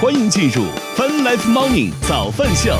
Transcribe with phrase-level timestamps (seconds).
[0.00, 0.64] 欢迎进入
[0.96, 2.76] Fun Life Morning 早饭秀。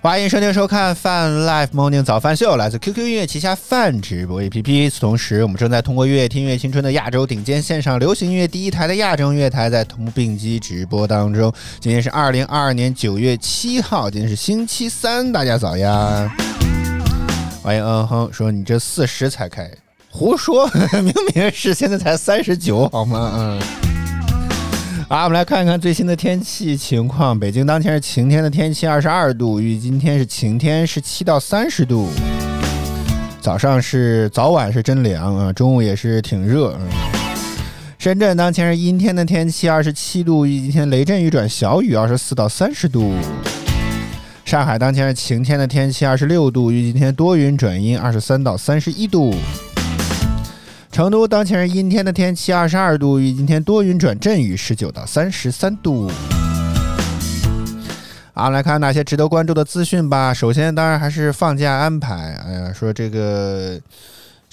[0.00, 4.88] 欢迎收听收看 Fun Life Morning 早饭秀，来自 QQ 音乐旗下泛直播 APP。
[4.88, 11.52] 此同时，我们正在通过乐听乐青春的亚洲顶尖线上流行音乐第一台的亚洲音乐台，在同步并机直播当中。
[11.80, 16.32] 今天是二零二二年九月七号，今天是星期三，大家早呀！
[17.62, 19.68] 欢迎嗯哼说你这四十才开，
[20.16, 20.66] 胡说，
[21.04, 23.34] 明明是现在才三十九，好吗？
[23.36, 23.60] 嗯。
[25.08, 27.38] 啊，我们来看一看最新的天气情况。
[27.38, 29.60] 北京当天是晴天的天气，二十二度。
[29.60, 32.08] 预今天是晴天，十七到三十度。
[33.42, 36.74] 早上是早晚是真凉啊，中午也是挺热。
[36.80, 36.88] 嗯
[37.98, 40.46] 深圳当前是阴天的天气，二十七度。
[40.46, 43.12] 预今天雷阵雨转小雨，二十四到三十度。
[44.46, 46.72] 上海当前是晴天的天气，二十六度。
[46.72, 49.34] 预今天多云转阴，二十三到三十一度。
[50.96, 53.20] 成都当前是阴天的天气，二十二度。
[53.20, 56.10] 与今天多云转阵雨，十九到三十三度。
[58.32, 60.32] 好，来看哪些值得关注的资讯吧。
[60.32, 62.14] 首先，当然还是放假安排。
[62.46, 63.78] 哎呀，说这个。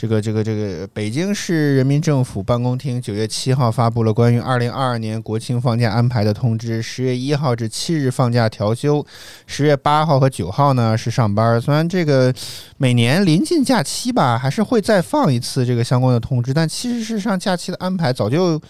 [0.04, 6.82] 这个这个这个，北京市人民政府办公厅九月七号发布了关于二零二二年国庆放假安排的通知。
[6.82, 9.06] 十月一号至七日放假调休，
[9.48, 11.62] 十月八号和九号呢是上班。
[11.62, 12.34] 虽然这个
[12.76, 18.62] 每年临近假期吧，还是会再放一次这个相关的通知，但其实事实上假期的安排早就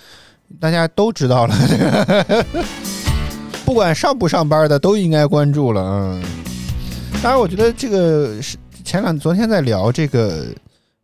[0.59, 1.56] 大家都知道了。
[3.66, 5.81] 不管上不上班的都应该关注了。
[5.81, 6.23] 嗯，
[7.23, 10.45] 当然，我觉得这个是前两昨天在聊这个。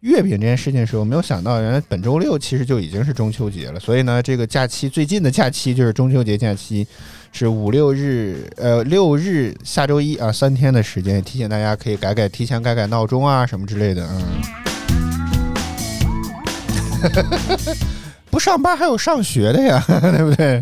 [0.02, 3.80] 月饼这件事情的时候，没有想到，原来本周六其实就已经是中秋节了。
[3.80, 6.88] 所以呢，这个假期最近的假期就是中秋节假期，
[7.34, 14.24] 是五六日，呃，六日下周一啊，三天的时间，提醒大家可以改改，提前改改闹钟啊，什么之类的，嗯。
[18.32, 20.62] 不上班还有上学的呀， 对不对？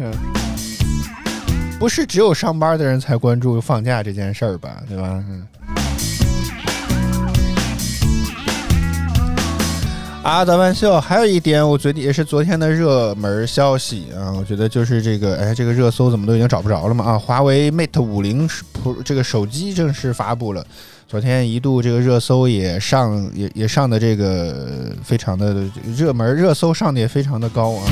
[1.78, 5.24] 不是只有上班的人才关注放假这件事儿吧，对吧？
[5.30, 5.48] 嗯。
[10.28, 20.62] 啊，早饭秀，还有一点，我觉得也是昨天的热门消息啊，我觉得就是这个，哎，这个热搜怎么都已经找不着了嘛啊，华为 Mate 五零 Pro 这个手机正式发布了，
[21.08, 25.64] 昨天一度这个热搜也上也也上的这个非常的
[25.96, 27.84] 热门，热搜上的也非常的高啊。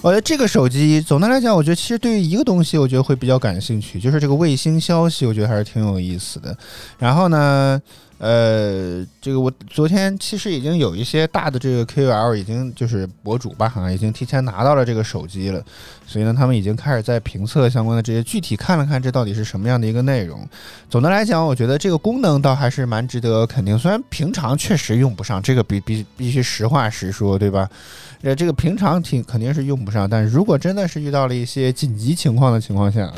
[0.00, 6.56] 我觉得这个手机总的来讲，我觉得其实对于一个东西，我觉得会比较感兴趣，就是这个卫星消息，我觉得还是挺有意思的。
[6.98, 7.80] 然后呢？
[8.22, 15.60] 呃，这个我昨天其实已经有一些大的这个 KOL 已经就是博主吧，好像已经提前拿到了这个手机了，
[16.06, 20.48] 所以呢，他们已经开始在评测相关的这些具体看了看这到底是什么样的一个内容。
[20.88, 27.68] 总的来讲，我觉得这个功能倒还是蛮值得肯定，虽然平常确实用不上，这个必必必须实话实说，对吧？
[28.22, 33.12] 呃，这个平常挺肯定是用不上，但如果真的是遇到了一些紧急情况的情况下，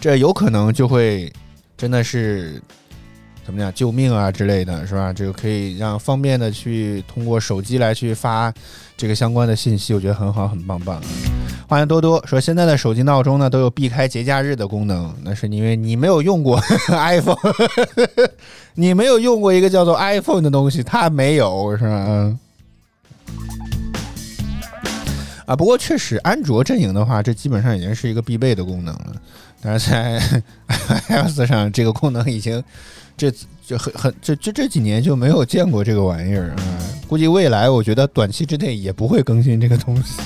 [0.00, 1.32] 这有可能就会。
[1.76, 2.62] 真的是
[3.44, 5.12] 怎么讲救命啊之类的，是吧？
[5.12, 8.52] 这个可以让方便的去通过手机来去发
[8.96, 11.00] 这个相关的信息，我觉得很好，很棒棒。
[11.66, 17.36] 欢迎多多说，现在的手机闹钟呢都有避开节假日的功能，那是因为你没有用过 iPhone，
[18.74, 22.38] 你没有用过一个叫做 iPhone 的东西，它没有，是吧？
[25.46, 29.16] 啊，不过确实，安卓阵营的话，这基本上已经是一个必备的功能了。
[29.64, 30.20] 但是在
[31.08, 32.62] iOS 上，这个功能已经
[33.16, 33.32] 这
[33.66, 36.56] 这很很这这这几年就没有见过这个玩意儿啊！
[37.08, 40.20] 估计未来我觉得短期之内也不会更新这个东西。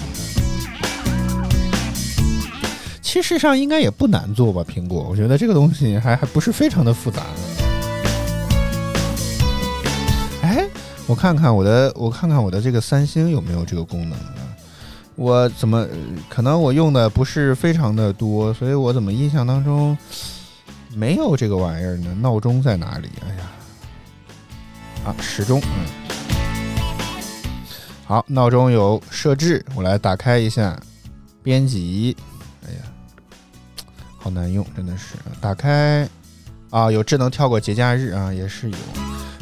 [3.01, 4.65] 其实上应该也不难做吧？
[4.69, 7.23] 苹果，我觉得这个东西还还不是非常的复杂。
[10.43, 10.67] 哎，
[11.07, 14.19] 我看看我的，我看看我的这个三星有没有这个功能。
[15.19, 15.85] 我怎么
[16.29, 19.99] 可能我用的不是非常的多，所以我怎么印象当中
[20.95, 22.15] 没有这个玩意儿呢？
[22.21, 23.09] 闹钟在哪里？
[23.27, 23.43] 哎呀，
[25.07, 25.87] 啊，时钟，嗯，
[28.07, 30.79] 好，闹钟有设置，我来打开一下，
[31.43, 32.17] 编辑，
[32.65, 32.79] 哎呀，
[34.19, 36.09] 好难用，真的是，打开，
[36.71, 38.77] 啊，有智能跳过节假日啊，也是有，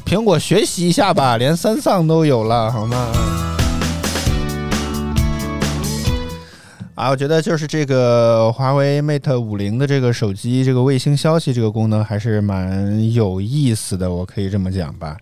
[0.07, 3.13] 苹果学习一下吧，连三丧都有了，好吗？
[6.97, 15.15] 啊，我觉得就是这个华为 Mate 五零的这个手机，这个卫星消息这个功能还是蛮有意思的，我可以这么讲吧。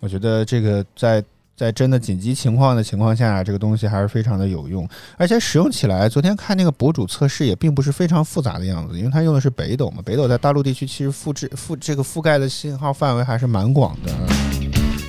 [0.00, 1.22] 我觉得这个在
[1.54, 4.88] 在真的紧急情况的情况下，这个东西还是非常的有用，
[5.18, 14.47] 而且使用起来，昨天看那个博主测试也并不是非常复杂的样子，因为它用的是北斗嘛，北斗在大陆地区其实复制覆这个覆盖的信号范围还是蛮广的。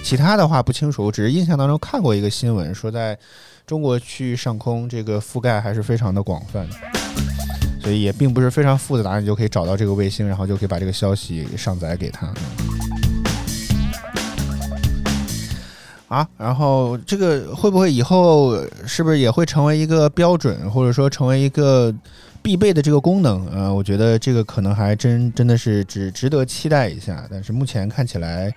[0.09, 3.15] 其他的话不清楚，我只是印象当中看过一个新闻，说在
[3.67, 6.75] 中国区域上空这个覆盖还是非常的广泛的，
[7.79, 12.33] 所以也并不是非常复杂，你就可以找到这个卫星，然后就可以把这个消息上载给他。
[16.07, 21.93] 啊，然后这个会不会以后是不是也会成为一个标准，或者说成为一个
[22.41, 23.45] 必备的这个功能？
[23.51, 27.27] 呃，我觉得这个可能还真真的是值值得期待一下。
[27.29, 28.51] 但是目前看起来，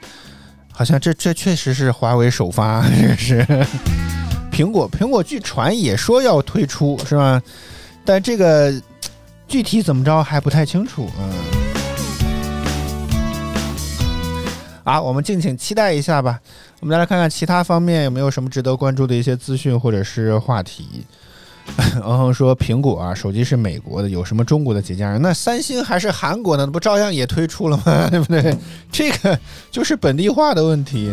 [0.72, 3.46] 好像这这确实是华为首发，这 是
[4.50, 7.40] 苹果苹果据传也说要推出，是吧？
[8.04, 8.72] 但这个
[9.46, 11.32] 具体怎么着还不太清楚，嗯。
[14.84, 16.40] 啊，我们敬请期待一下吧。
[16.80, 21.04] 我们再来看看其他方面有没有什么值得关注的一些资讯或者是话题。
[22.04, 25.18] 嗯哼，说苹果啊，手机是美国的，有什么中国的节假日？
[25.18, 28.08] 那三星还是韩国的，不照样也推出了吗？
[28.10, 28.56] 对不对？
[28.90, 29.38] 这个
[29.70, 31.12] 就是本地化的问题。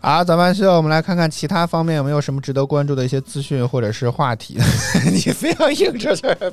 [0.00, 4.58] 好，早饭秀，我们来看看其他方面有没有什么值得关注的一些资讯或者是话题。
[5.10, 6.52] 你非要硬着这儿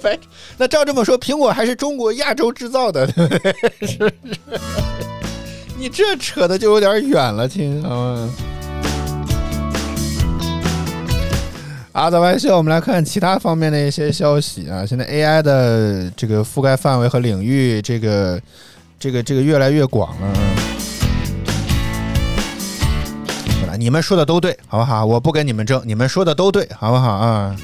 [0.58, 3.56] 那照这么说，苹果还是中国亚洲制造的，对不对？
[3.82, 5.11] 是是。
[5.82, 7.84] 你这扯的就有点远了，亲。
[7.84, 8.30] 嗯。
[11.92, 14.86] 好，早饭秀，我们来看其他方面的一些消息啊。
[14.86, 18.40] 现在 AI 的这个覆盖范围和领域，这个
[19.00, 20.28] 这个这个越来越广了。
[23.80, 25.04] 你们说的都对，好不好？
[25.04, 27.56] 我不跟你们争，你们说的都对，好不好啊？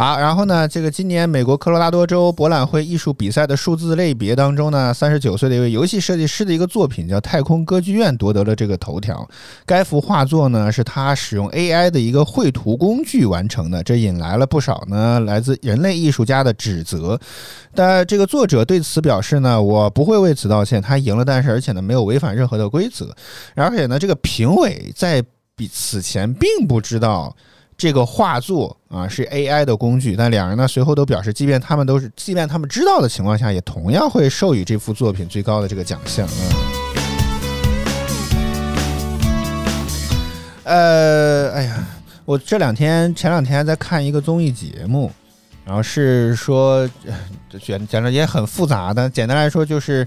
[0.00, 9.28] 好，然后呢，这个今年美国科罗拉多州博览会艺术比赛的数字类别当中呢，三十九岁的一位游戏设计师的一个作品叫《太空歌剧院》夺得了这个头条。
[9.66, 17.18] 该幅画作呢，是他使用 AI 的一个绘图工具完成的，这引来了不少呢来自人类艺术家的指责。
[17.74, 20.80] 但这个作者对此表示呢，我不会为此道歉。
[20.80, 23.12] 他赢了，但是而且呢没有违反任何的规则。
[23.56, 25.20] 而且呢，这个评委在
[25.56, 27.34] 比此前并不知道。
[27.78, 36.28] 这个画作啊是 AI 的工具，但两人呢随后都表示，即便他们都是，即便他们知道的情况下，也同样会授予这幅作品最高的这个奖项。
[40.64, 41.86] 呃，哎呀，
[42.24, 45.08] 我这两天前两天在看一个综艺节目，
[45.64, 46.84] 然后是说，
[47.64, 50.04] 简简直也很复杂的，简单来说就是。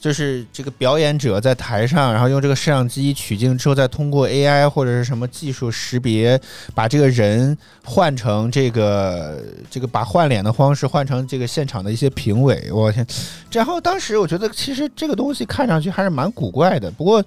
[0.00, 6.40] 就是这个表演者在台上，然后用这个摄像机取镜之后，再通过 AI 或者是什么技术识别，
[6.74, 12.70] 把这个人换成这个这个把换脸的方式换成这个现场的一些评委。
[12.72, 13.06] 我天！
[13.52, 17.22] 然后当时我觉得其实这个东西看上去还是蛮古怪的，不过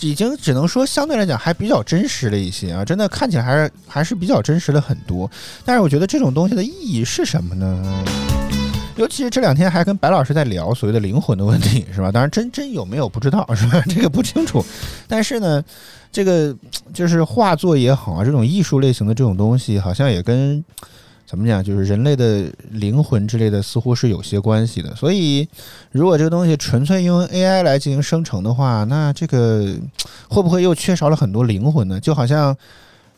[0.00, 5.30] 已经只能说相对来讲还比较真实了一些啊，真的看起来还是还是比较真实了很多。
[5.64, 8.04] 但是我觉得这种东西的意义是什么呢？
[8.98, 12.10] 尤其是这两天还跟白老师在聊所谓的灵魂的问题，是吧？
[12.10, 13.80] 当然真真有没有不知道，是吧？
[13.88, 14.64] 这个不清楚。
[15.06, 15.62] 但是呢，
[16.10, 16.54] 这个
[16.92, 20.62] 就是画作也好啊，这种艺术类型的这种东西，好像也跟
[21.24, 24.92] 怎么讲，就是人类的灵魂之类的，似乎是有些关系的。
[24.96, 25.48] 所以，
[25.92, 29.76] 如果这个东西纯粹用 AI 来进行生成的话，那这个
[30.28, 32.00] 会不会又缺少了很多灵魂呢？
[32.00, 32.56] 就好像，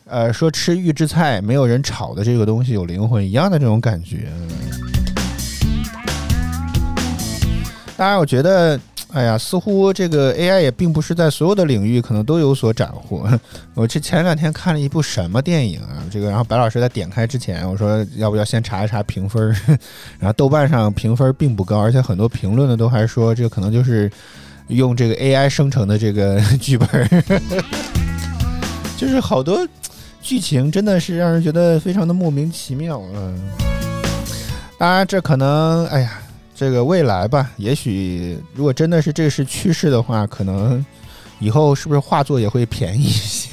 [0.05, 4.29] 呃，说吃预制菜没有人炒的这个东西有灵魂一样的这种感觉。
[8.01, 8.79] 当然，我觉得，
[9.13, 13.29] 哎呀，似乎这个 AI 也并不是在所有的领域可能都有所斩获。
[13.75, 16.01] 我这前两天看了一部什么电影啊？
[16.09, 19.55] 这个，然后白老师在点开之前，我说要不要先查一查评分？
[20.17, 24.11] 然后豆瓣上评分并不高，而且很多评论呢都还说这个可能就是
[24.69, 27.23] 用这个 AI 生成的这个 剧本，
[28.97, 29.59] 就是好多
[30.23, 32.99] 剧情真的是让人觉得非常的莫名其妙。
[33.13, 33.39] 嗯，
[34.79, 36.17] 当然这可能，哎呀。
[36.55, 40.85] 这个未来吧，也许如果真的是这是趋势的话，可能
[41.39, 43.49] 以后是不是画作也会便宜一些？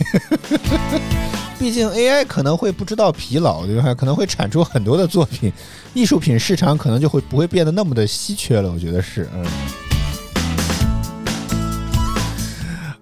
[1.58, 3.94] 毕竟 AI 可能会不知道疲劳，对吧？
[3.94, 5.52] 可能会产出很多的作品，
[5.94, 8.70] 艺术品市场可能就会不会变得那么的稀缺了。
[8.70, 9.44] 我觉得是，嗯。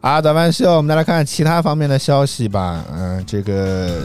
[0.01, 2.85] 好，早饭秀，我们再来看其他方面的消息吧。
[2.93, 4.05] 嗯，这个。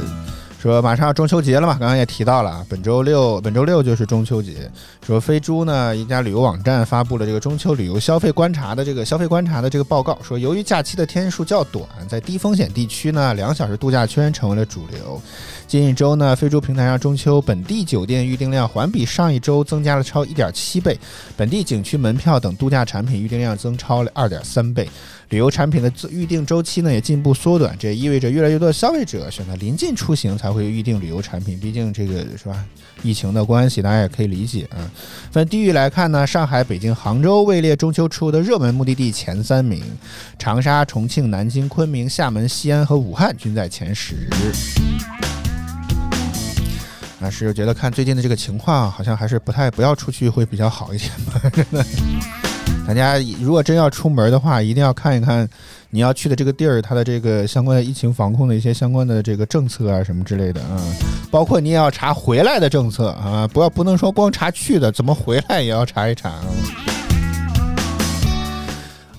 [0.62, 4.70] 说马上要中秋节了嘛，刚刚也提到了啊，本周六本周六就是中秋节。
[5.04, 15.20] 说飞猪呢一家旅游网站发布了这个中秋旅游消费观察的这个消费观察的这个报告，说由于假期的天数较短，在低风险地区呢，两小时度假圈成为了主流。
[15.72, 21.00] 近一周呢，飞猪平台上中秋本地酒店预订量环比上一周增加了超一点七倍，
[21.38, 24.86] 本地景区门票等度假产品预订量增超了二点三倍。
[25.30, 32.66] 旅游产品的预订周期呢也进一步缩短，这也意味着越来越多的消费者选择临近出行才会预定旅游产品，毕竟这个是吧？
[33.02, 34.92] 疫情的关系，大家也可以理解啊。
[35.32, 39.82] 分地域来看呢，上海、北京、杭州位列中秋出游的热门目的地前三名，
[40.38, 44.28] 长沙、重庆、南京、昆明、厦门、西安和武汉均在前十。
[47.22, 51.40] 啊，是觉得看最近的这个情况，好像还是不太不要出去会比较好一点吧。
[51.54, 51.86] 真的，
[52.88, 55.48] 大家如果真要出门的话，一定要看一看
[55.92, 60.82] 你要去的这个地儿，它的这个相关的疫情防控的一些相关的这个政策啊什么之类的啊，
[61.30, 66.46] 包括你也要查回来的政策啊，不要不能说光查去的，怎么回来也要查一查啊。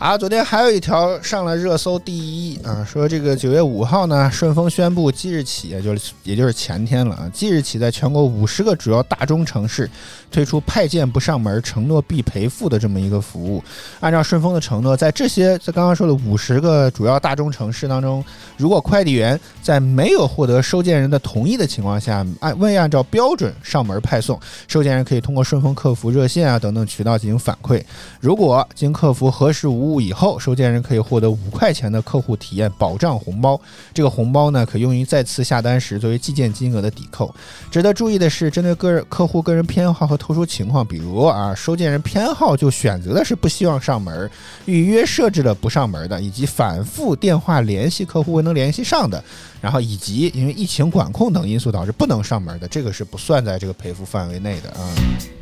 [0.02, 9.88] 啊，昨天还有一条上了热搜第一啊，说这个九月五号呢，顺丰宣布即日起，也就是也就是前天了啊，即日起在全国五十个主要大中城市
[10.28, 13.62] 推出派件不上门，承诺必赔付的这么一个服务。
[14.00, 18.24] 按照顺丰的承诺，在这些在刚刚说的五十个主要大中城市当中，
[18.56, 27.80] 如果快递员在没有获得收件人的同意的情况下，按未按照标准上门派送，收件人可以通过顺丰客服热线啊等等渠道进行反馈。
[28.18, 33.60] 如果经客服核实无误以后，收件人可以获得五块钱的客户体验保障红包。
[33.92, 37.34] 这个红包呢，可用于再次下单时作为寄件金额的抵扣。
[37.70, 44.30] 值得注意的是，针对个人客户个人偏好和特殊情况，比如啊，收件人偏好就选择的是不希望上门，
[44.64, 49.22] 预约设置了不上门的，以及反复电话联系客户未能联系上的，
[49.60, 55.41] 然后以及因为疫情管控等因素导致不能上门的，这个是不算在这个赔付范围内的啊。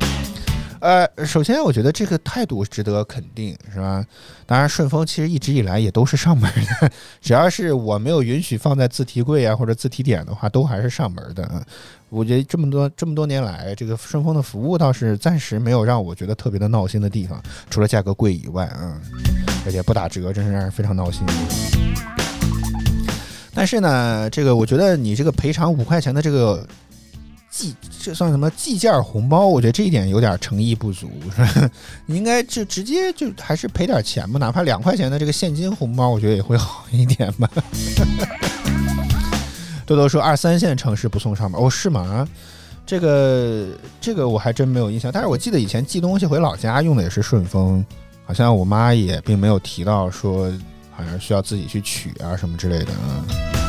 [0.81, 4.03] 呃，首先我觉得这个态度值得肯定，是吧？
[4.47, 11.63] 当然，顺丰其实一直以来也都是上门的， 只要是我没有允许放在自提柜啊或者自提点的话，都还是上门的。
[12.09, 18.99] 我觉得这么多这么多年来，这个顺丰的服务倒是暂时没有让我觉得特别的闹心的地方，除了价格贵以外啊，
[19.67, 21.23] 而且不打折，真是让人非常闹心。
[23.53, 26.67] 但是呢，这个我觉得你这个赔偿五块钱的这个。
[27.51, 29.45] 计这算什么计件红包？
[29.45, 31.69] 我觉得这一点有点诚意不足，是吧？
[32.07, 37.49] 应该就直接就还是赔点钱吧，哪怕两块钱的这个现金红包，我觉得也会好一点吧。
[39.85, 42.27] 多多说二三线城市不送上门哦，是吗？
[42.85, 43.67] 这个
[43.99, 47.85] 这个我还真没有印象，但是我记得以前寄东西回老家用的也是顺丰，
[48.25, 50.49] 好像我妈也并没有提到说
[50.89, 53.60] 好像需要自己去取啊什么之类的啊。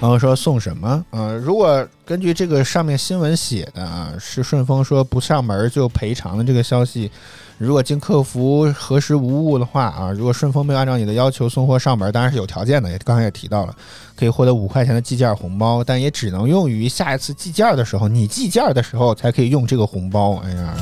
[0.00, 1.04] 然后说送什么？
[1.10, 7.10] 呃，如果根据这个上面新闻写的啊，是顺丰说不上门就赔偿的这个消息，
[7.58, 13.76] 如果经客服核实无误的话啊，如果顺丰没有按照你的要求送货上门，当然是有条件的，也刚才也提到了，
[14.16, 20.36] 可以获得五块钱的寄件红包，但也只能用于下一次寄件的时候，你寄件的时候才可以用这个红包。
[20.46, 20.74] 哎呀，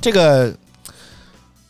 [0.00, 0.50] 这个，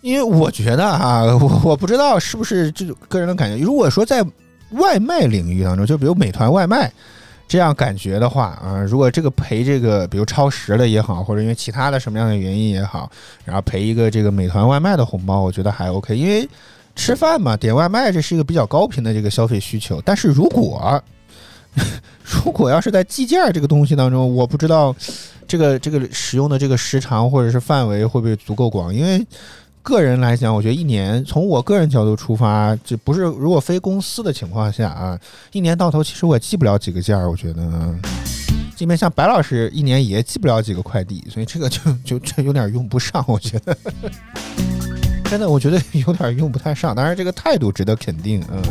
[0.00, 4.24] 因为我觉得啊，我我不知道是不是这个人的感觉，如果说在。
[4.72, 6.90] 外卖领域当中，就比如美团外卖
[7.48, 13.10] 这样感觉的话啊，如果这个赔这个，比如超时了也好，或者因为其他的什么样的原因也好，
[13.44, 16.16] 然后赔一个这个美团外卖的红包，我觉得还 OK。
[16.16, 16.48] 因为
[16.96, 20.00] 吃饭嘛，点外卖这是一个比较高频的这个消费需求。
[20.04, 21.02] 但是如果
[22.22, 24.94] 如果要是在寄件这个东西当中，我不知道
[25.46, 29.26] 这个这个使用的这个时长或者是范围会不会足够广，因为。
[29.82, 35.18] 个人来讲，我觉得一年从我个人角度出发，这不是如果非公司的情况下啊，
[35.50, 37.28] 一年到头其实我也寄不了几个件儿。
[37.28, 37.94] 我觉得，
[38.76, 43.24] 这边像白老师一年也寄不了几个快递，所以这个就就这有点用不上。
[43.26, 43.76] 我觉得，
[45.28, 46.94] 真的，我觉得有点用不太上。
[46.94, 48.62] 当然，这个态度值得肯定，嗯。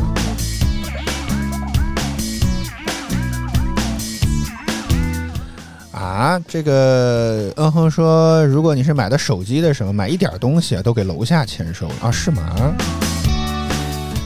[6.12, 12.10] 啊，这个嗯哼说，如果你是买的手机的时候，买一点东西啊都给楼下签收啊？
[12.10, 12.54] 是吗？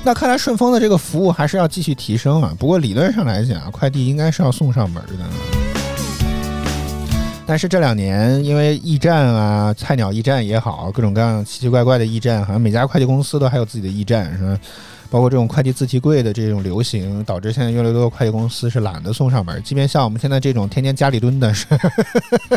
[0.04, 2.52] 那看来顺丰的这个服务还是要继续提升啊。
[2.58, 5.12] 不过理论上来讲，快递应该是要送上门的。
[7.46, 14.58] 但是这两年因为驿站啊，菜鸟驿站也好，各种各样奇奇怪怪的驿站，好像每家快递公司都还有自己的驿站，是吧？
[15.10, 19.62] 包括这种快递自提柜的这种流行，导致现在越来越多的快递公司是懒得送上门。
[19.62, 21.66] 即便像我们现在这种天天家里蹲的，是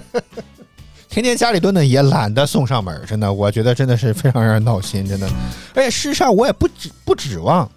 [1.09, 3.01] 天天家里蹲的也懒得送上门。
[3.07, 5.05] 真的，我觉得真的是非常让人闹心。
[5.07, 5.27] 真的，
[5.73, 7.69] 而且事实上我也不指不指望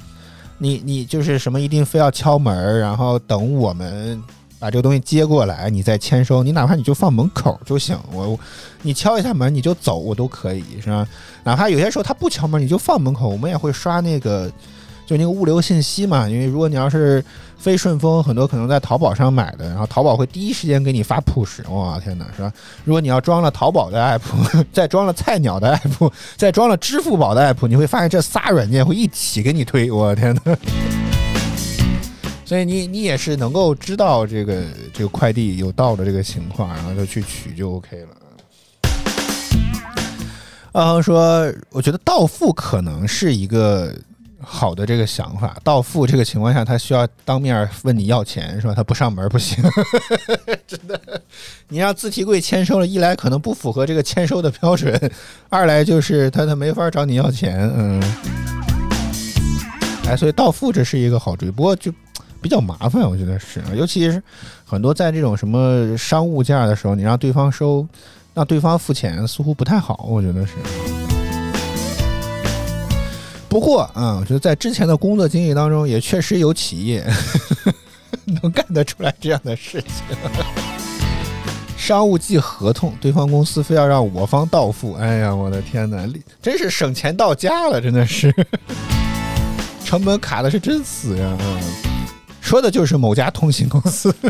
[0.59, 4.23] 你，你就是什么一定非要敲门，然后等我们。
[4.63, 6.41] 把这个东西接过来，你再签收。
[6.41, 8.39] 你哪怕你就放门口就行，我
[8.83, 11.05] 你敲一下门你就走，我都可以，是吧？
[11.43, 14.49] 哪怕有些时候他不敲门，你就放门口，我们也会刷那个。
[15.05, 17.23] 就那个物流信息嘛，因为如果你要是
[17.59, 22.51] 非顺丰，很多可能在淘宝上买的，然后淘宝会第一时间给你发 push，哇天哪，是吧？
[22.85, 24.23] 如果你要装了淘宝的 app，
[24.73, 30.57] 再装了菜鸟的 app， 再装了支付宝的 app，你会发现这仨软件会一起给你推，我天哪！
[32.53, 38.09] 所以你你也是能够知道这个这个快递有到的这个情况，然后就去取就 OK 了。
[40.73, 43.97] 嗯，说我觉得到付可能是一个
[44.39, 45.57] 好的这个想法。
[45.65, 48.75] 到付这个情况下，他需要当面问你要钱，是吧？
[48.75, 49.57] 他不上门不行，
[50.69, 51.01] 真的。
[51.69, 55.11] 你让自提柜签收了，一来可能不符合这个签收的标准，
[55.49, 57.73] 二来就是他他没法找你要钱。
[57.75, 58.03] 嗯，
[60.07, 61.91] 哎，所以到付这是一个好主意，不过就
[62.43, 64.23] 比较麻烦，我觉得是，尤其是
[64.67, 67.87] 很多在这种什么商务价的时候，你让对方收。
[68.35, 70.55] 让对方付钱似乎不太好，我觉得是。
[73.47, 77.05] 不过啊，我觉得在之前的工作经历当中，也确实有企业
[78.41, 80.17] 能干得出来这样的事情。
[81.77, 86.09] 商务寄合同，对方公司非要让我方到付，哎呀，我的天哪，
[86.41, 88.35] 真是省钱到家了，真的是，
[89.85, 91.37] 成本卡的是真死呀！
[91.39, 91.92] 嗯
[92.43, 94.15] 说的就是某家通信公司。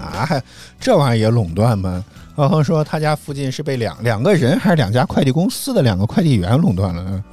[0.00, 0.40] 啊，
[0.78, 2.04] 这玩意儿也垄断吗？
[2.36, 7.24] 浩恒说他家附近是被两两个人还是两家快递公司的两个快递员垄断了？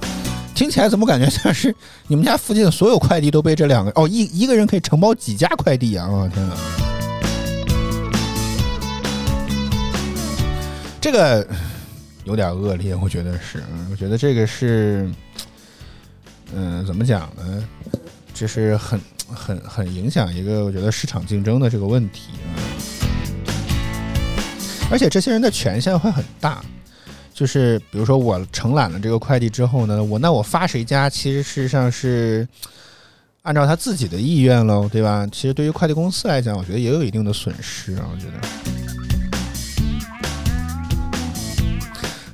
[0.55, 1.75] 听起来怎么感觉像是
[2.08, 6.08] 你们家附近的所有快递都被这两个哦一一个人可以承包几家快递啊！
[6.08, 6.55] 我天哪，
[11.01, 11.48] 这个
[12.25, 15.10] 有点恶劣，我觉得是，我觉得这个是，
[16.55, 17.67] 嗯，怎么讲呢？
[18.34, 19.00] 这是很。
[19.34, 22.51] 很很影响一个，我觉得市场竞争的这个问题啊，
[24.91, 26.62] 而且这些人的权限会很大，
[27.34, 32.46] 就是比如说我承揽了这个快递之后呢，我那我发谁家，其实事实上是
[33.43, 35.25] 按照他自己的意愿喽，对吧？
[35.31, 38.80] 其实对于快递公司来讲，我觉得也有一定的损失啊，我觉得。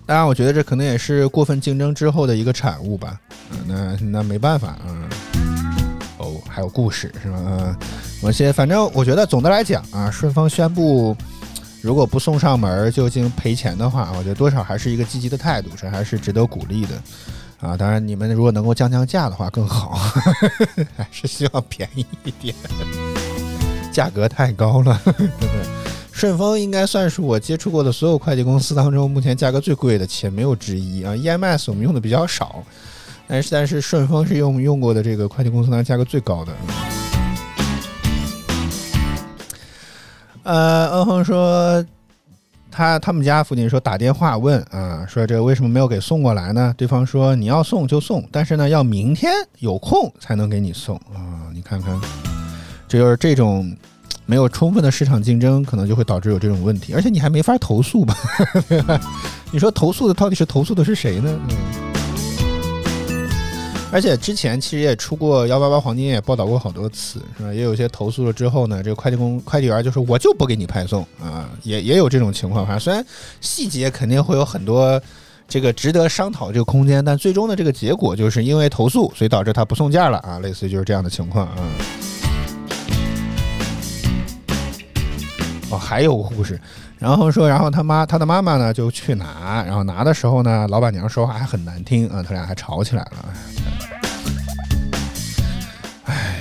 [0.07, 3.19] 当然，我觉得这可能也是过分竞争之后的一个产物吧，
[3.51, 5.09] 啊，那那没办法啊。
[6.17, 7.77] 哦还有故事是吧？
[8.21, 11.15] 我先反正我觉得总的来讲啊，顺丰宣布
[11.81, 16.95] 如果不送上门就进行赔钱的话，我觉得多少还是一个积极的态度，这还是值得鼓励的
[17.59, 17.77] 啊。
[17.77, 19.91] 当然，你们如果能够降降价的话更好，
[20.97, 22.55] 还是希望便宜一点，
[23.91, 25.86] 价格太高了，对不对？
[26.17, 31.13] 顺丰应该算是我接触过的所有快递公司当中目前价格最贵的，且没有之一啊。
[31.13, 32.63] EMS 我们用的比较少。
[33.27, 36.51] 但是但是顺丰是用用过的这个快递公司当中价格最高的。
[40.41, 41.85] 呃，恩恒说
[42.71, 46.73] 他他们家附近说打电话问啊，说这为什么没有给送过来呢？
[46.75, 51.45] 对方说你要送就送，但是呢要明天有空才能给你送啊。
[51.53, 52.01] 你看看，
[52.87, 53.71] 这就是这种
[54.27, 58.15] 没有充分的市场竞争，可能就会导致有这种问题，而且你还没法投诉吧？
[59.49, 61.39] 你说投诉的到底是投诉的是谁呢？
[61.49, 61.57] 嗯。
[63.89, 67.53] 而且之前其实也出过幺八八黄金也报道过好多次，是吧？
[67.53, 72.65] 也有些投诉了之后呢，这个快递工快递员就说我就不给你派送啊，也也有这种情况。
[72.65, 73.03] 反正虽然
[73.39, 75.01] 细节肯定会有很多
[75.47, 81.53] 这个值得商讨这个空间，但最终的这个结果就是因为投诉，所以导致他不送件了啊，类似于就是这样的情况啊。
[81.55, 81.63] 哦，
[85.87, 86.59] 还有个故事，
[86.99, 93.33] 然后说，然后他妈他的妈妈呢就去拿，然后拿的时候呢，老板娘说话还很难听啊，他俩还吵起来了。
[96.03, 96.39] 唉，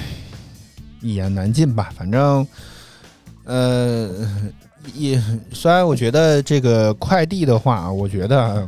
[1.01, 2.45] 一言难尽吧，反正，
[3.45, 4.11] 呃，
[4.95, 8.67] 也虽然我觉得这个快递的话，我觉得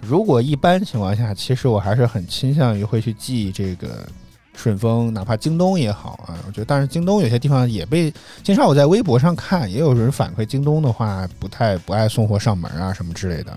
[0.00, 4.06] 如果一般情况下，其实我还是很倾向于会去寄这个。
[4.56, 8.12] 顺丰，哪怕京东也好啊，我觉得，但是京东有些地方也被
[8.42, 13.52] 经常我在微博上看，也有人反馈京东的话不太不爱送货上门啊什么之类的。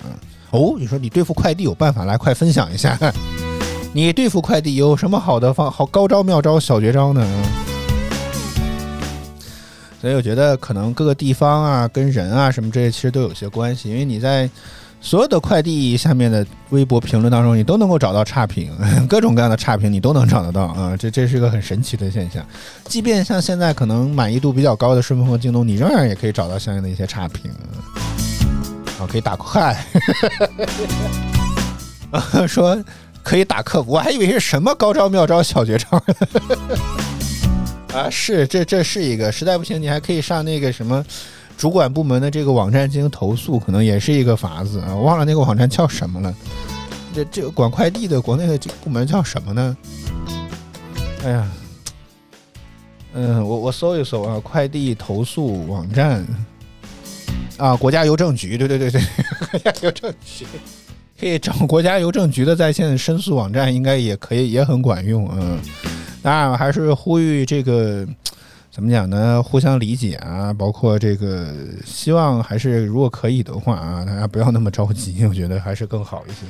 [0.50, 2.98] 哦，你说你对付快递有办法，来快分享一下，
[3.94, 7.26] 你对付快递有什么好的方好高招妙招小绝招呢？
[10.02, 14.50] 所以我觉得可能各个地方啊，跟人啊什么这些其实都有些关系，因为你在。
[15.08, 18.70] 所有的快递下面的微博评论当中，你都能够找到差评，
[19.08, 20.98] 各种各样的差评你都能找得到啊！
[21.00, 22.46] 这这是一个很神奇的现象。
[22.84, 27.50] 即便像现在可能满意度比较高的顺丰和京东，你仍然也可以找到相应的一些差评
[29.00, 29.82] 啊，可以打快，
[32.46, 32.78] 说
[33.24, 36.04] 可以打客服，我还以为是什么高招妙招小绝招
[37.96, 38.10] 啊！
[38.12, 41.02] 是，这这是一个，实在不行你还可以上那个什么。
[41.58, 44.96] 主管部门的这个网站进行投诉，可能也是一个法子啊！
[44.96, 46.34] 我忘了那个网站叫什么了。
[47.16, 49.76] 这这个管快递的国内的部门叫什么呢？
[51.24, 51.52] 哎呀，
[53.14, 56.24] 嗯，我我搜一搜啊，快递投诉网站
[57.58, 59.02] 啊，国家邮政局，对对对对，
[59.50, 60.46] 国家邮政局。
[61.20, 65.28] 可以找国家邮政局的在线申诉网站，应该也可以，也很管用。
[65.34, 65.60] 嗯，
[66.22, 68.08] 当然还是呼吁这个
[68.78, 69.42] 怎么讲呢？
[69.42, 71.52] 互相理解啊，包括这个
[71.84, 76.46] 希望还是如果可以的话啊，大家不要那么着急，我觉得还是更好一些。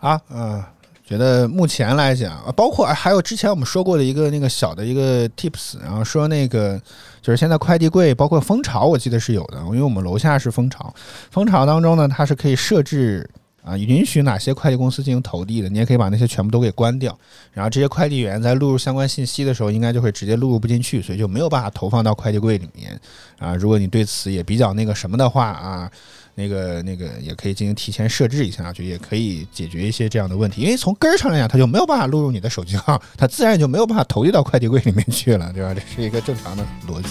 [0.00, 0.60] 啊，嗯。
[1.04, 6.80] 觉得目前来讲，包括还有之前我们说过的一个那个小的一个 tips，然后说那个
[7.20, 10.94] 就是现在快递柜，包括蜂巢，我记得是有的，因为我们楼下是蜂巢，
[11.30, 13.28] 蜂巢当中呢，它是可以设置
[13.62, 17.16] 啊，允许哪些快递公司进行投递的，你也可以把那些全部都给关掉，
[17.52, 23.00] 然后这些快递员在录入相关信息的时候，应该就会直接录入不进去，所以就没有办法投放到快递柜里面
[23.38, 23.54] 啊。
[23.54, 25.90] 如果你对此也比较那个什么的话啊。
[26.34, 30.62] 那个那个也可以进行提前设置一下，就也可以解决一些这样的问题。
[30.62, 35.74] 因为从根儿上来讲，它就没有办法录入你的手机号，它自然就没有办法投递到快递柜里面去了，对吧？
[35.74, 37.08] 这是一个正常的逻辑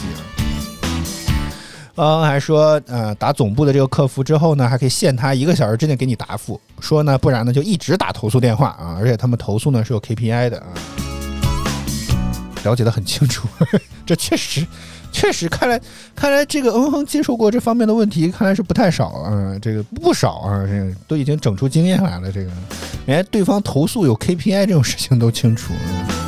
[2.02, 10.66] 呃，还说，呃，打总部的这个客服之后呢，还可以限他一个小时之内给你答复，说呢，不然呢就一直打投诉电话啊，而且他们投诉呢是有 KPI 的啊，
[12.64, 13.48] 了解的很清楚，
[14.04, 14.66] 这确实。
[15.12, 15.80] 确实，看来
[16.16, 22.32] 看来这个嗯哼接受过这方面的问题，看来是不太少啊，这个不少啊，这个都已经整出经验来了。
[22.32, 22.50] 这个
[23.06, 25.72] 连对方投诉有 KPI 这种事情都清楚。
[25.74, 26.21] 哦，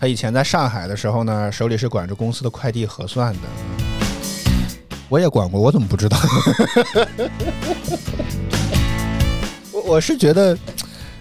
[0.00, 3.40] 他以前在上海的时候呢，手里是管着公司的快递核算的。
[5.10, 6.16] 我也管过，我怎么不知道？
[9.74, 10.56] 我我是觉得，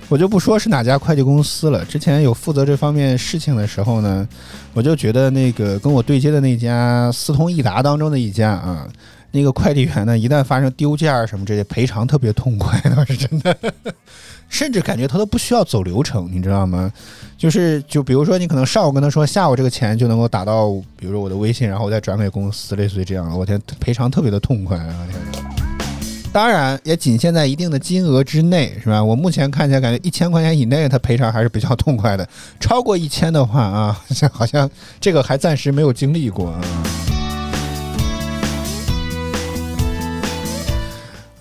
[0.07, 1.83] 我就不说是哪家快递公司了。
[1.83, 4.25] 之前有负责这方面事情的时候呢，
[4.73, 8.87] 我就觉得那个跟我对接的那家四通一达当中的一家啊，
[9.31, 13.55] 那个快递员呢，一旦发生丢件儿什么这些，赔偿特别痛快， 倒是真的。
[14.49, 16.91] 甚至感觉他都不需要走流程，你知道吗？
[17.37, 23.37] 就是就比如说，你可能上午跟他说，下午这个钱就能够打到，比如说我的微信，然后我再转给公司，类似于这样。
[23.37, 25.07] 我天，赔偿特别的痛快啊！
[25.11, 25.43] 天。
[26.31, 29.03] 当然也仅限在一定的金额之内，是吧？
[29.03, 32.27] 我目前看起来感觉一千块钱以内，他赔偿还是比较痛快的。
[32.59, 34.01] 超过一千的话啊，
[34.33, 34.67] 好像
[34.99, 36.61] 这个还暂时没有经历过啊。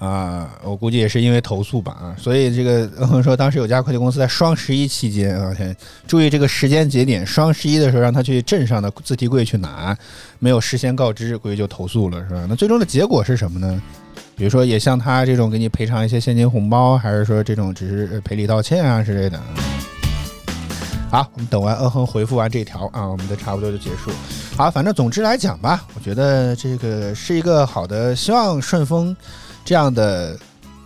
[0.09, 2.89] 啊，我估计也是因为投诉吧啊，所以这个
[3.23, 5.55] 说当时有家快递公司在双十一期间啊，
[6.07, 9.97] 注意这个时间节点，双十一的时候让他去镇上的自提柜去拿，
[10.39, 12.47] 没有事先告知，估计就投诉了，是吧？
[12.49, 13.83] 那最终的结果是什么呢？
[14.37, 19.41] 比如说，也像他这种给你赔偿一些现金红包，还是说这种只是赔礼道歉啊之类的。
[21.11, 24.13] 好，我们等完嗯哼回复完这条啊，我们的差不多就结束。
[24.57, 29.17] 好，反正总之来讲吧，我觉得这个是一个好的，希望顺丰
[29.69, 30.35] 这样的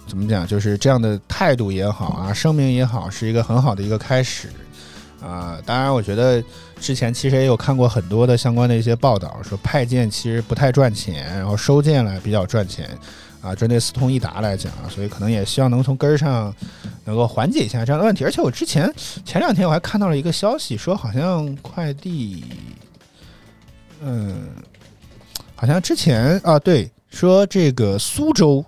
[0.09, 4.49] 怎么讲，就是这样的态度也好啊，声明也好，是一个很好的一个开始
[5.23, 5.57] 啊。
[5.65, 6.43] 当然，我觉得
[6.81, 12.91] 之前其实也有看过很多的相关的一些报道，说派件其实不太赚钱，然后收件来比较赚钱。
[13.41, 16.53] 啊，针对四通一达来讲啊，所以可能也希望能从根儿上
[17.05, 18.25] 能够缓解一下这样的问题。
[18.25, 18.93] 而且我之前
[19.25, 22.45] 前两天我还看到了一个消息，说好像快递，
[24.01, 24.49] 嗯，
[25.55, 28.65] 好像之前啊，对，说这个苏州。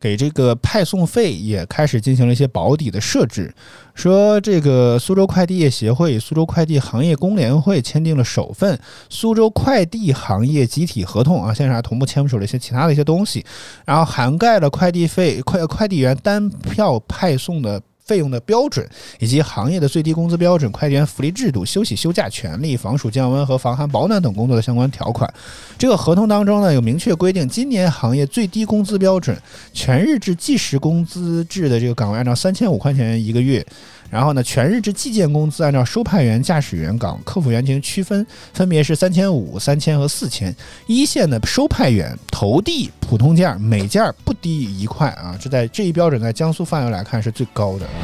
[0.00, 3.50] 给这个派送费也开始进行了一些保底的设置，
[3.94, 13.42] 说这个苏州快递业协会、苏州快递行业工联会签订了首份苏州快递行业集体合同啊，现在还同步签署了一些其他的一些东西，
[13.86, 17.80] 然后涵盖了快递费、快快递员单票派送的。
[18.04, 18.86] 费用的标准
[19.18, 25.32] 以及行业的最低工资标准、快递员福利制度、休息休假权利、防暑降温和防寒保暖等工作的相关条款。
[25.78, 29.36] 这个合同当中呢，有明确规定，今年行业最低工资标准，
[29.72, 33.64] 全日制计时工资制的这个岗位按照三千五块钱一个月。
[34.10, 40.54] 然后呢，全日制计件工资按照收派员、驾驶员岗、客服员进行区分，分别是三千五、三千和四千。
[40.86, 47.94] 一线的收派员投递普通件每件不低于一块啊，这在这一标准在江苏范围来看是最高的啊。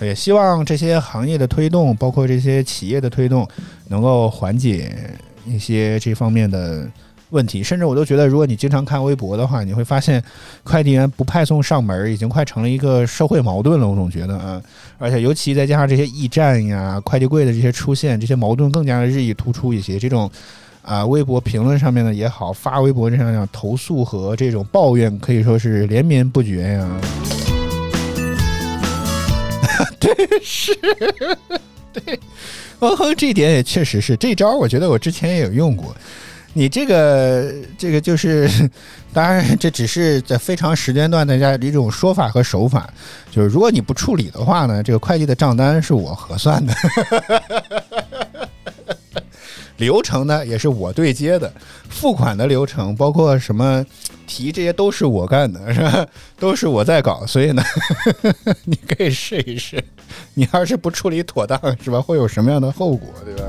[0.00, 3.48] 也希望这些行业的推动，包括这些企业的推动，
[3.86, 4.92] 能够缓解
[5.46, 6.90] 一些这方面的。
[7.30, 10.22] 问题，甚至我都觉得，如果你经常看微博的话，你会发现，
[10.62, 13.88] 快递员不派送上门已经快成了一个社会矛盾了。
[13.88, 14.62] 我总觉得啊，
[14.98, 19.98] 而且尤其再加上这些驿站呀、快递柜的这些出现，这些矛盾更加的日益突出一些。
[19.98, 20.30] 这种
[20.84, 27.00] 啊，微博评论上面的也好，发微博这样讲投诉和这种抱怨可以说是连绵不绝呀。
[29.98, 30.76] 对，是，
[31.92, 32.20] 对，
[32.78, 35.96] 哦，这一点也确实是这招，我觉得我之前也有用过。
[36.56, 38.48] 你这个这个就是，
[39.12, 42.88] 当然这只是在非常时间段大家一种说法和手法，
[43.30, 46.72] 就是如果你不处理的话呢，这个快递的账单是我核算的，
[49.76, 51.52] 流程呢也是我对接的，
[51.88, 53.84] 付款的流程包括什么
[54.26, 56.06] 提这些都是我干的，是吧？
[56.38, 57.62] 都是我在搞，所以呢，
[58.64, 59.82] 你可以试一试，
[60.34, 62.00] 你要是不处理妥当，是吧？
[62.00, 63.42] 会有什么样的后果，对吧？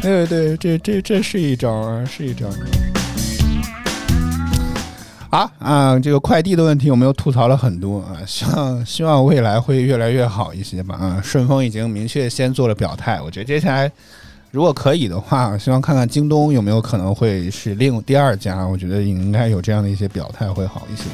[0.00, 2.46] 对对，这这这是一招啊，是一招。
[5.30, 11.20] 好啊，这个快递的问题我们又吐槽了很多啊，希望希望未来会越来越好一些吧啊。
[11.22, 13.92] 顺丰已经明确先做了表态，我觉得接下来
[14.50, 21.04] 如果可以的话，希望看看京东有没有可能会是另第二家，我觉得应该有这样的一些表态会好一些。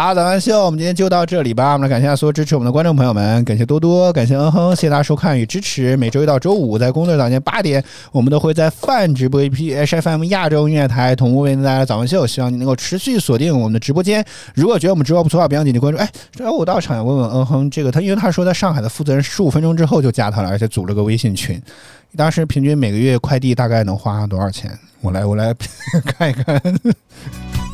[0.00, 1.72] 好，早安秀，我们今天就到这里吧。
[1.72, 5.96] 我们来感谢所有支持我们的观众朋友们，感谢多多，感谢嗯哼，谢谢大家收看与支持。
[5.96, 7.82] 每周一到周五在工作早间八点，
[8.12, 12.24] 我们都会在泛直播 APP H F M 亚洲音乐台同步为大家早安秀。
[12.24, 14.24] 希望你能够持续锁定我们的直播间。
[14.54, 15.98] 如果觉得我们直播不错，不要紧急关注。
[15.98, 21.60] 哎，这我到场问问嗯哼，这个他因为他说在上海的负责人十五分钟之后就加他了，而且组了个微信群。
[22.16, 24.70] 当时平均每个月快递大概能花多少钱？
[25.00, 25.52] 我来我来
[26.04, 26.62] 看一看。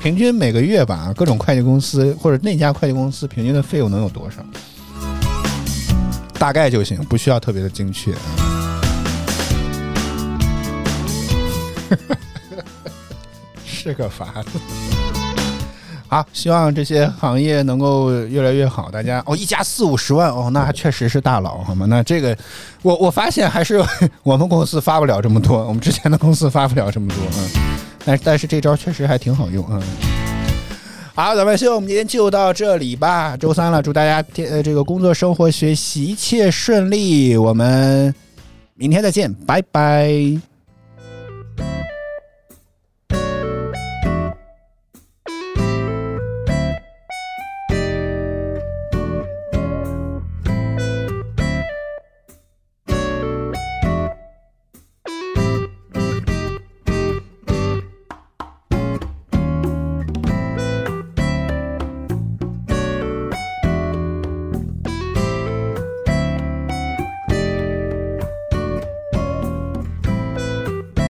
[0.05, 4.45] 平均每个月吧，各种快递公司或者那家快递公司平均的费用能有多少？
[6.39, 8.13] 大概就行，不需要特别的精确。
[13.65, 14.51] 是个法子。
[16.07, 18.91] 好，希望这些行业能够越来越好。
[18.91, 21.87] 大家哦，一家四五十万哦，那确实是大佬，好吗？
[21.89, 22.37] 那这个，
[22.83, 23.83] 我我发现还是
[24.23, 27.49] 我们公司发不了这么多，我们之前的公司发不了这么多，嗯。
[28.05, 29.83] 但但是这招确实还挺好用嗯！
[31.15, 33.37] 好，咱们秀，我们今天就到这里吧。
[33.37, 37.37] 周三了，祝大家天呃这个工作、生活、学习一切顺利。
[37.37, 38.13] 我们
[38.75, 40.54] 明天再见，拜拜。